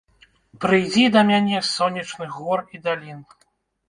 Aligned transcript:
Прыйдзі 0.63 1.03
да 1.15 1.21
мяне 1.31 1.53
з 1.55 1.67
сонечных 1.73 2.39
гор 2.39 2.65
і 2.77 2.81
далін. 2.89 3.21